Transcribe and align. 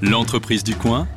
L'entreprise 0.00 0.62
du 0.62 0.76
coin 0.76 1.08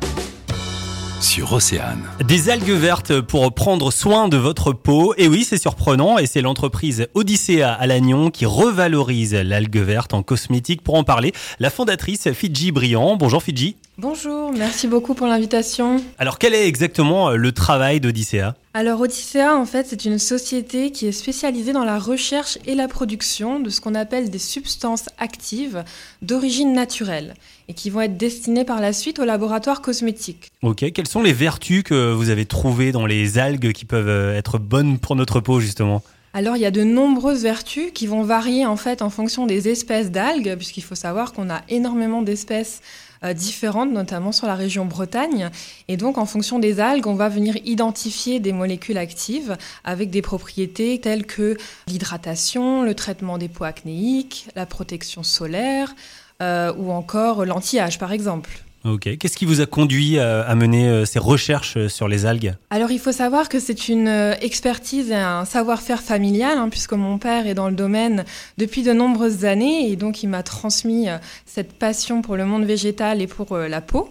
sur 1.20 1.54
Océane. 1.54 2.04
Des 2.26 2.50
algues 2.50 2.72
vertes 2.72 3.22
pour 3.22 3.54
prendre 3.54 3.92
soin 3.92 4.28
de 4.28 4.38
votre 4.38 4.74
peau. 4.74 5.14
Et 5.18 5.28
oui, 5.28 5.46
c'est 5.48 5.62
surprenant. 5.62 6.18
Et 6.18 6.26
c'est 6.26 6.42
l'entreprise 6.42 7.08
Odyssea 7.14 7.72
à 7.72 7.86
Lannion 7.86 8.32
qui 8.32 8.48
revalorise 8.48 9.36
l'algue 9.36 9.78
verte 9.78 10.16
en 10.16 10.24
cosmétique. 10.24 10.82
Pour 10.82 10.96
en 10.96 11.04
parler, 11.04 11.32
la 11.60 11.70
fondatrice 11.70 12.32
Fidji 12.32 12.72
Briand. 12.72 13.18
Bonjour 13.18 13.44
Fidji. 13.44 13.76
Bonjour, 14.00 14.52
merci 14.52 14.88
beaucoup 14.88 15.14
pour 15.14 15.28
l'invitation. 15.28 15.98
Alors, 16.18 16.40
quel 16.40 16.56
est 16.56 16.68
exactement 16.68 17.30
le 17.30 17.52
travail 17.52 18.00
d'Odyssea? 18.00 18.56
Alors 18.74 19.02
Odyssea, 19.02 19.58
en 19.58 19.66
fait, 19.66 19.88
c'est 19.88 20.06
une 20.06 20.18
société 20.18 20.92
qui 20.92 21.06
est 21.06 21.12
spécialisée 21.12 21.74
dans 21.74 21.84
la 21.84 22.00
recherche 22.00 22.58
et 22.66 22.74
la 22.74 22.88
production 22.88 23.60
de 23.60 23.70
ce 23.70 23.82
qu'on 23.82 23.96
appelle 23.96 24.30
des 24.30 24.40
substances 24.40 25.08
actives 25.18 25.84
d'origine 26.22 26.72
naturelle 26.72 27.34
et 27.68 27.74
qui 27.74 27.90
vont 27.90 28.00
être 28.00 28.16
destinées 28.16 28.64
par 28.64 28.80
la 28.80 28.94
suite 28.94 29.20
au 29.20 29.26
laboratoire 29.26 29.82
cosmétique. 29.82 30.52
Ok, 30.62 30.90
quelles 30.94 31.08
sont 31.08 31.22
les 31.22 31.34
vertus 31.34 31.84
que 31.84 32.14
vous 32.14 32.30
avez 32.30 32.46
trouvées 32.46 32.94
dans 32.94 33.06
les 33.06 33.38
algues 33.38 33.74
qui 33.74 33.84
peuvent 33.84 34.08
euh, 34.08 34.38
être 34.38 34.58
bonnes 34.58 35.00
pour 35.00 35.18
notre 35.18 35.42
peau 35.42 35.60
justement? 35.60 36.02
Alors 36.34 36.56
il 36.56 36.62
y 36.62 36.66
a 36.66 36.72
de 36.72 36.84
nombreuses 36.84 37.44
vertus 37.44 37.92
qui 37.94 38.08
vont 38.08 38.24
varier 38.24 38.66
en 38.66 38.78
fait 38.78 39.02
en 39.02 39.10
fonction 39.10 39.46
des 39.46 39.68
espèces 39.68 40.12
d'algues, 40.12 40.56
puisqu'il 40.56 40.84
faut 40.84 40.96
savoir 40.96 41.34
qu'on 41.34 41.50
a 41.50 41.62
énormément 41.70 42.22
d'espèces 42.22 42.82
euh, 43.24 43.34
différentes, 43.34 43.92
notamment 43.92 44.32
sur 44.32 44.48
la 44.48 44.56
région 44.56 44.86
Bretagne. 44.86 45.52
Et 45.88 45.96
donc, 45.96 46.18
en 46.18 46.26
fonction 46.26 46.58
des 46.58 46.80
algues, 46.80 47.06
on 47.06 47.14
va 47.14 47.30
venir 47.30 47.56
identifier 47.66 48.40
des 48.40 48.52
molécules 48.52 48.98
actives 48.98 49.58
avec 49.84 50.10
des 50.10 50.24
propriétés 50.24 51.00
telles 51.00 51.28
que 51.28 51.56
l'hydratation, 51.88 52.82
le 52.82 52.96
traitement 52.96 53.38
des 53.38 53.48
peaux 53.48 53.66
acnéiques, 53.66 54.48
la 54.56 54.66
protection 54.66 55.22
solaire 55.22 55.94
euh, 56.42 56.74
ou 56.78 56.92
encore 56.92 57.46
l'anti-âge, 57.46 58.00
par 58.00 58.12
exemple. 58.12 58.64
Ok. 58.84 59.18
Qu'est-ce 59.18 59.38
qui 59.38 59.46
vous 59.46 59.62
a 59.62 59.68
conduit 59.68 60.18
à, 60.18 60.56
mener 60.56 60.88
euh, 60.88 61.06
ces 61.06 61.20
recherches 61.20 61.78
euh, 61.78 61.88
sur 61.88 62.08
les 62.08 62.26
algues? 62.26 62.56
Alors, 62.72 62.92
il 62.92 63.00
faut 63.00 63.12
savoir 63.12 63.48
que 63.48 63.60
c'est 63.60 63.90
une 63.90 64.08
euh, 64.08 64.34
expertise 64.42 65.12
et 65.12 65.16
un 65.16 65.46
savoir-faire 65.46 66.02
familial, 66.02 66.58
hein, 66.58 66.68
puisque 66.70 66.94
mon 66.94 67.20
père 67.20 67.46
est 67.46 67.54
dans 67.54 67.70
le 67.70 67.76
domaine 67.76 68.26
depuis 68.58 68.82
de 68.82 68.92
nombreuses 68.92 69.46
années, 69.46 69.92
et 69.92 69.96
donc 69.96 70.24
il 70.24 70.30
m'a 70.30 70.42
transmis 70.42 71.08
cette 71.46 71.74
passion 71.74 72.22
pour 72.22 72.36
le 72.36 72.46
monde 72.46 72.66
végétal 72.66 73.22
et 73.22 73.28
pour 73.28 73.56
la 73.58 73.82
peau. 73.82 74.10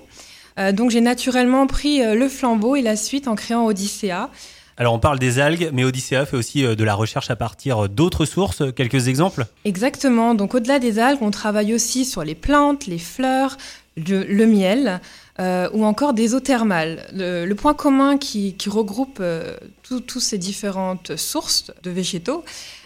donc, 0.73 0.91
j'ai 0.91 1.01
naturellement 1.01 1.67
pris 1.67 2.01
le 2.03 2.29
flambeau 2.29 2.77
et 2.77 2.83
la 2.83 2.97
suite 2.97 3.29
en 3.29 3.35
créant 3.35 3.65
Odyssea. 3.67 4.31
Alors 4.77 4.95
on 4.95 4.99
parle 4.99 5.19
des 5.19 5.39
algues, 5.39 5.71
mais 5.73 5.85
Odyssea 5.85 6.25
fait 6.25 6.37
aussi 6.37 6.63
de 6.63 6.85
la 6.85 6.95
recherche 6.95 7.31
à 7.31 7.37
partir 7.37 7.89
d'autres 7.89 8.25
sources. 8.25 8.63
Quelques 8.75 9.09
exemples? 9.09 9.47
Exactement. 9.65 10.35
Donc 10.35 10.55
au-delà 10.55 10.79
des 10.79 10.99
algues, 10.99 11.23
on 11.23 11.31
travaille 11.31 11.75
aussi 11.75 12.05
sur 12.05 12.25
les 12.25 12.35
plantes, 12.35 12.87
les 12.87 12.99
fleurs, 12.99 13.59
le, 13.97 14.47
miel 14.47 15.01
euh, 15.39 15.69
ou 15.73 15.85
encore 15.85 16.15
des 16.15 16.35
eaux 16.35 16.41
thermales. 16.41 17.07
Le, 17.13 17.53
point 17.55 17.75
commun 17.75 18.19
qui, 18.19 18.55
regroupe 18.69 19.19
euh, 19.21 19.57
toutes 19.83 20.21
ces 20.21 20.39
différentes 20.39 21.17
sources 21.17 21.73
de 21.83 21.91
végétaux, 21.91 22.45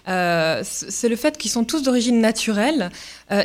euh, 0.08 0.62
c'est 0.64 1.08
le 1.08 1.16
fait 1.16 1.38
qu'ils 1.38 1.50
sont 1.50 1.64
tous 1.64 1.82
d'origine 1.82 2.20
naturelle 2.20 2.91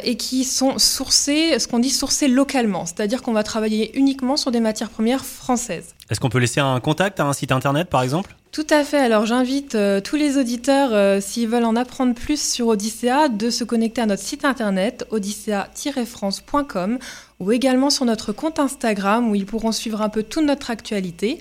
et 0.03 0.15
qui 0.17 0.43
sont 0.43 0.77
sourcés, 0.77 1.57
ce 1.57 1.67
qu'on 1.67 1.79
dit 1.79 1.89
sourcés 1.89 2.27
localement, 2.27 2.85
c'est-à-dire 2.85 3.21
qu'on 3.21 3.33
va 3.33 3.43
travailler 3.43 3.97
uniquement 3.97 4.37
sur 4.37 4.51
des 4.51 4.59
matières 4.59 4.89
premières 4.89 5.25
françaises. 5.25 5.95
Est-ce 6.09 6.19
qu'on 6.19 6.29
peut 6.29 6.39
laisser 6.39 6.59
un 6.59 6.79
contact 6.79 7.19
à 7.19 7.25
un 7.25 7.33
site 7.33 7.51
internet 7.51 7.89
par 7.89 8.01
exemple? 8.03 8.35
Tout 8.51 8.67
à 8.69 8.83
fait. 8.83 8.97
Alors 8.97 9.25
j'invite 9.25 9.75
euh, 9.75 10.01
tous 10.01 10.15
les 10.15 10.37
auditeurs, 10.37 10.93
euh, 10.93 11.21
s'ils 11.21 11.47
veulent 11.47 11.65
en 11.65 11.75
apprendre 11.75 12.15
plus 12.15 12.41
sur 12.41 12.67
Odyssea, 12.67 13.29
de 13.29 13.49
se 13.49 13.63
connecter 13.63 14.01
à 14.01 14.05
notre 14.05 14.23
site 14.23 14.45
internet 14.45 15.05
odyssea-france.com 15.11 16.99
ou 17.39 17.51
également 17.51 17.89
sur 17.89 18.05
notre 18.05 18.33
compte 18.33 18.59
Instagram 18.59 19.29
où 19.29 19.35
ils 19.35 19.45
pourront 19.45 19.71
suivre 19.71 20.01
un 20.01 20.09
peu 20.09 20.23
toute 20.23 20.45
notre 20.45 20.71
actualité. 20.71 21.39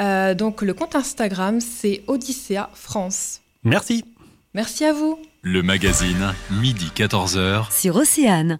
Euh, 0.00 0.34
donc 0.34 0.62
le 0.62 0.74
compte 0.74 0.94
Instagram, 0.96 1.60
c'est 1.60 2.02
Odyssea 2.06 2.70
France. 2.74 3.40
Merci. 3.64 4.04
Merci 4.54 4.84
à 4.84 4.92
vous. 4.92 5.18
Le 5.42 5.62
magazine, 5.62 6.32
midi 6.50 6.90
14h. 6.96 7.72
Sur 7.72 7.96
Océane. 7.96 8.58